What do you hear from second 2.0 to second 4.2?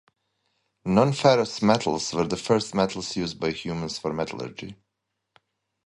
were the first metals used by humans for